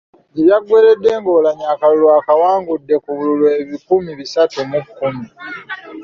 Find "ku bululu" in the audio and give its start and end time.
3.03-3.45